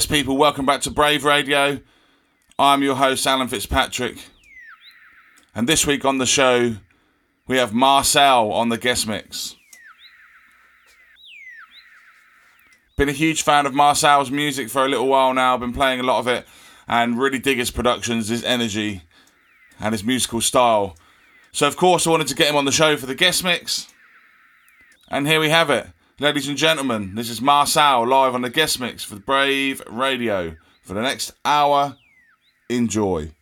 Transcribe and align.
Yes, 0.00 0.06
people, 0.06 0.38
welcome 0.38 0.64
back 0.64 0.80
to 0.80 0.90
Brave 0.90 1.24
Radio. 1.24 1.78
I'm 2.58 2.82
your 2.82 2.94
host, 2.94 3.26
Alan 3.26 3.48
Fitzpatrick. 3.48 4.16
And 5.54 5.68
this 5.68 5.86
week 5.86 6.06
on 6.06 6.16
the 6.16 6.24
show, 6.24 6.76
we 7.46 7.58
have 7.58 7.74
Marcel 7.74 8.50
on 8.50 8.70
the 8.70 8.78
guest 8.78 9.06
mix. 9.06 9.56
Been 12.96 13.10
a 13.10 13.12
huge 13.12 13.42
fan 13.42 13.66
of 13.66 13.74
Marcel's 13.74 14.30
music 14.30 14.70
for 14.70 14.86
a 14.86 14.88
little 14.88 15.06
while 15.06 15.34
now, 15.34 15.58
been 15.58 15.74
playing 15.74 16.00
a 16.00 16.04
lot 16.04 16.20
of 16.20 16.28
it, 16.28 16.46
and 16.88 17.18
really 17.18 17.38
dig 17.38 17.58
his 17.58 17.70
productions, 17.70 18.28
his 18.28 18.42
energy, 18.42 19.02
and 19.78 19.92
his 19.92 20.02
musical 20.02 20.40
style. 20.40 20.96
So, 21.52 21.66
of 21.66 21.76
course, 21.76 22.06
I 22.06 22.10
wanted 22.10 22.28
to 22.28 22.34
get 22.34 22.48
him 22.48 22.56
on 22.56 22.64
the 22.64 22.72
show 22.72 22.96
for 22.96 23.04
the 23.04 23.14
guest 23.14 23.44
mix. 23.44 23.86
And 25.10 25.28
here 25.28 25.40
we 25.40 25.50
have 25.50 25.68
it. 25.68 25.88
Ladies 26.20 26.48
and 26.48 26.58
gentlemen, 26.58 27.14
this 27.14 27.30
is 27.30 27.40
Marcel 27.40 28.06
live 28.06 28.34
on 28.34 28.42
the 28.42 28.50
guest 28.50 28.78
mix 28.78 29.02
for 29.02 29.16
Brave 29.16 29.80
Radio. 29.88 30.54
For 30.82 30.92
the 30.92 31.00
next 31.00 31.32
hour, 31.46 31.96
enjoy. 32.68 33.32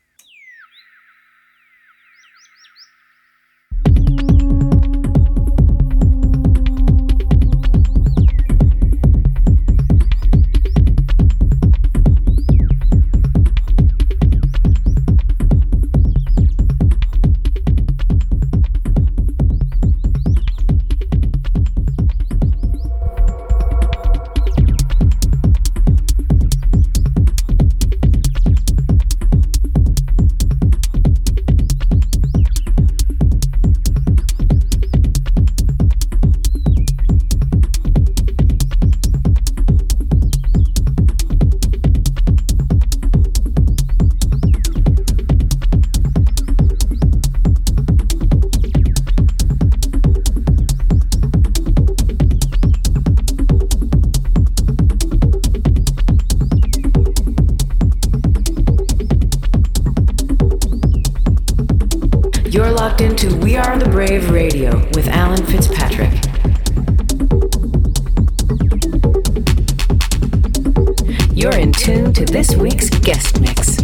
Locked 62.98 63.22
into 63.22 63.36
We 63.38 63.56
Are 63.56 63.78
the 63.78 63.88
Brave 63.88 64.30
Radio 64.30 64.76
with 64.94 65.08
Alan 65.08 65.44
Fitzpatrick. 65.46 66.12
You're 71.36 71.56
in 71.56 71.72
tune 71.72 72.12
to 72.14 72.24
this 72.24 72.56
week's 72.56 72.90
guest 72.90 73.40
mix. 73.40 73.77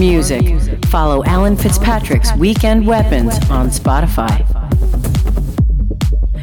Music, 0.00 0.84
follow 0.86 1.22
Alan 1.24 1.56
Fitzpatrick's 1.56 2.34
Weekend 2.36 2.86
Weapons 2.86 3.34
on 3.50 3.68
Spotify. 3.68 4.40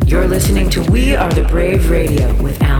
You're 0.08 0.28
listening 0.28 0.70
to 0.70 0.84
We 0.92 1.16
Are 1.16 1.34
the 1.34 1.44
Brave 1.44 1.90
Radio 1.90 2.32
with 2.42 2.62
Alan 2.62 2.77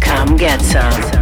Come 0.00 0.38
get 0.38 0.62
some. 0.62 1.17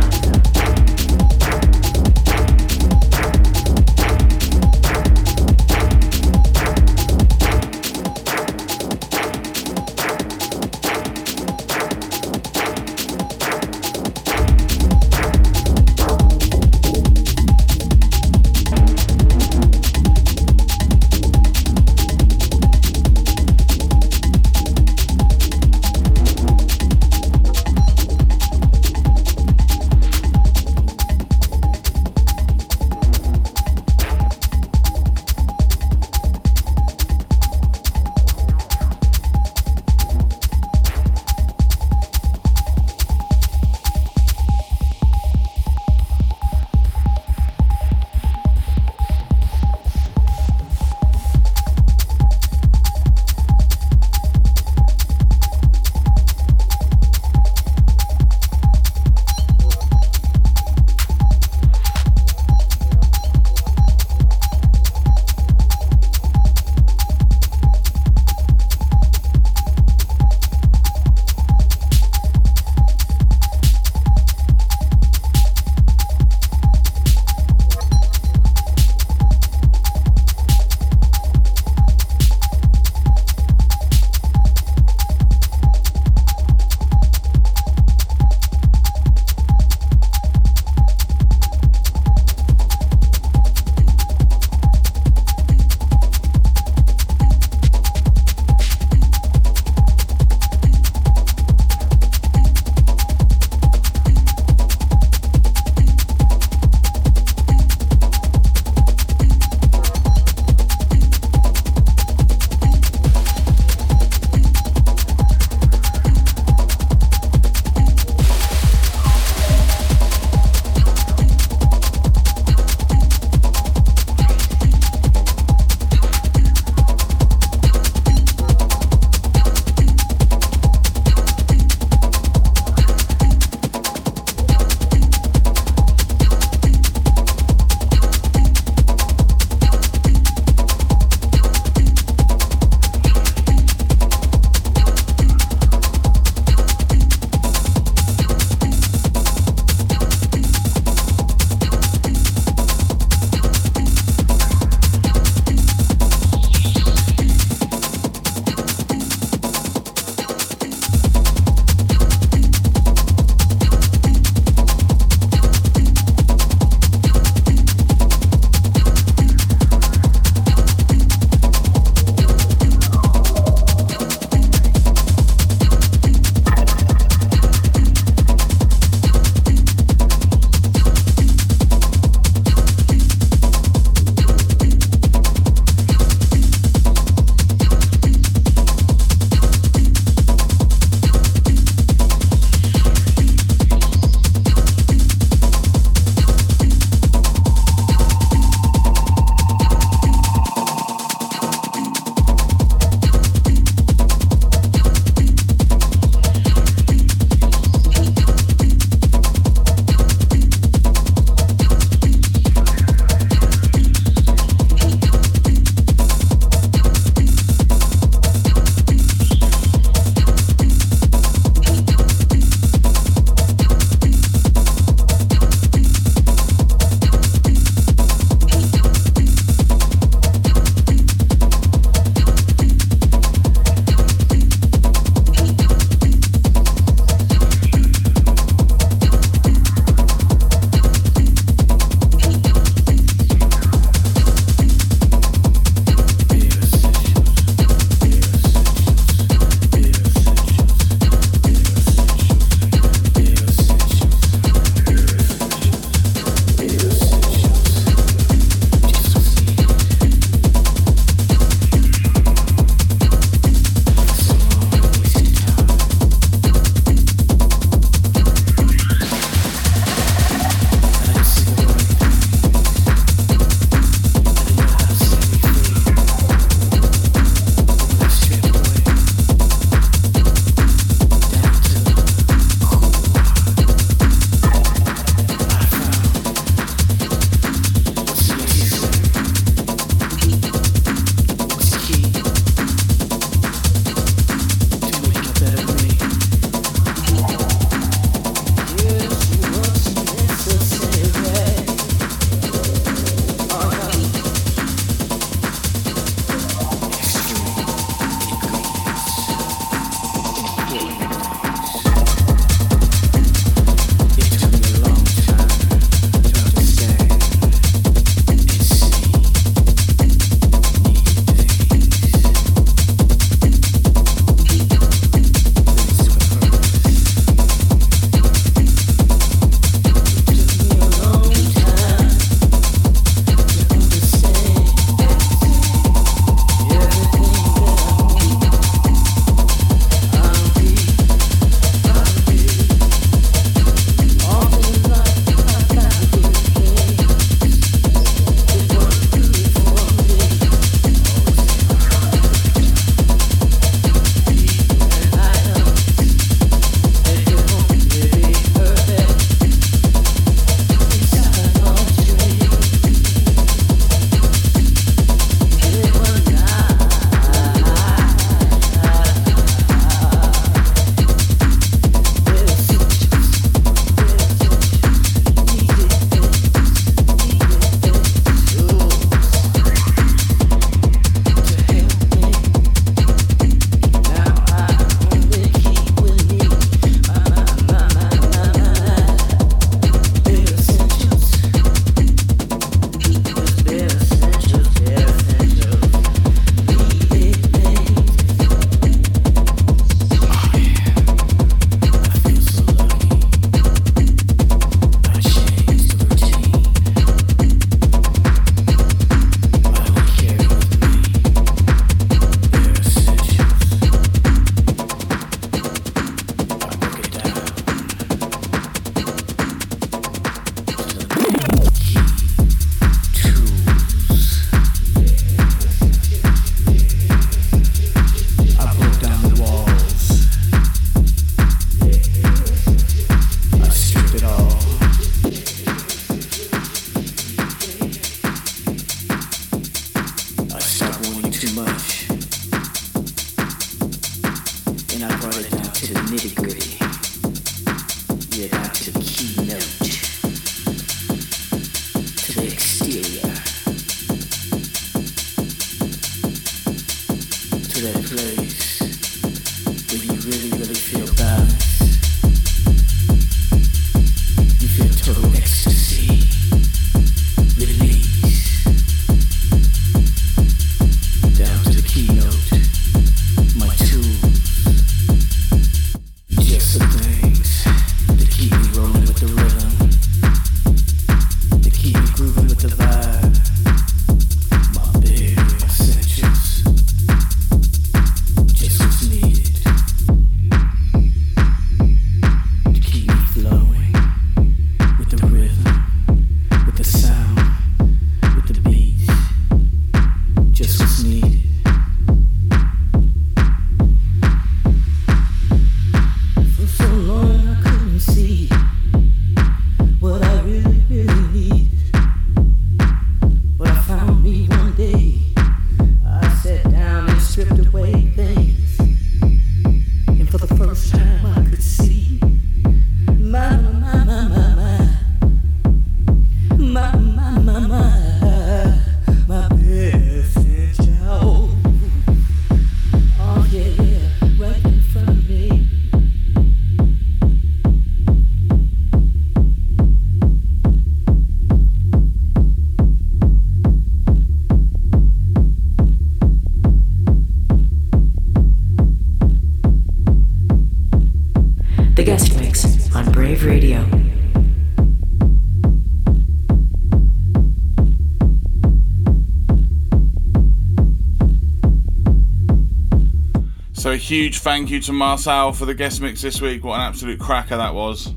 Huge 564.07 564.39
thank 564.39 564.71
you 564.71 564.79
to 564.79 564.93
Marcel 564.93 565.53
for 565.53 565.67
the 565.67 565.75
guest 565.75 566.01
mix 566.01 566.23
this 566.23 566.41
week. 566.41 566.63
What 566.63 566.77
an 566.77 566.83
absolute 566.83 567.19
cracker 567.19 567.57
that 567.57 567.75
was. 567.75 568.15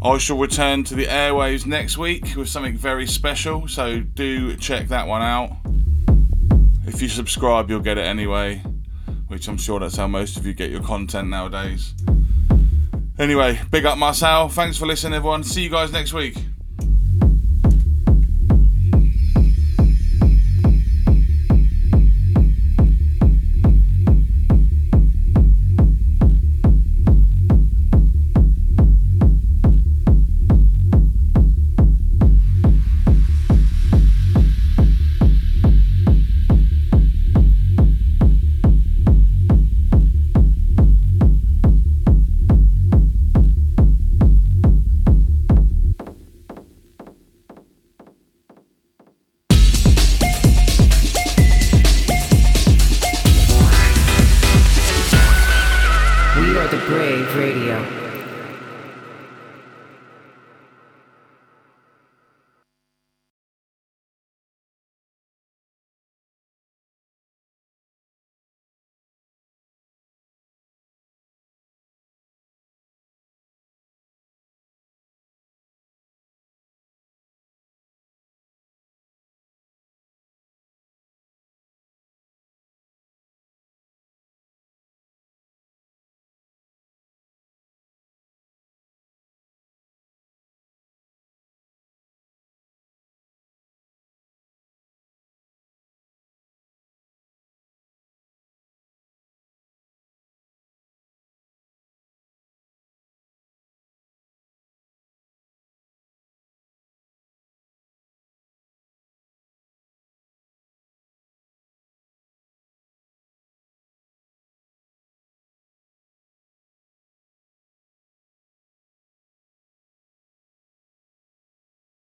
I 0.00 0.16
shall 0.16 0.38
return 0.38 0.84
to 0.84 0.94
the 0.94 1.04
airwaves 1.04 1.66
next 1.66 1.98
week 1.98 2.34
with 2.34 2.48
something 2.48 2.78
very 2.78 3.06
special, 3.06 3.68
so 3.68 4.00
do 4.00 4.56
check 4.56 4.88
that 4.88 5.06
one 5.06 5.20
out. 5.20 5.54
If 6.86 7.02
you 7.02 7.08
subscribe, 7.08 7.68
you'll 7.68 7.80
get 7.80 7.98
it 7.98 8.06
anyway, 8.06 8.62
which 9.28 9.48
I'm 9.48 9.58
sure 9.58 9.80
that's 9.80 9.96
how 9.96 10.06
most 10.06 10.38
of 10.38 10.46
you 10.46 10.54
get 10.54 10.70
your 10.70 10.82
content 10.82 11.28
nowadays. 11.28 11.92
Anyway, 13.18 13.60
big 13.70 13.84
up 13.84 13.98
Marcel. 13.98 14.48
Thanks 14.48 14.78
for 14.78 14.86
listening, 14.86 15.12
everyone. 15.12 15.44
See 15.44 15.62
you 15.62 15.68
guys 15.68 15.92
next 15.92 16.14
week. 16.14 16.38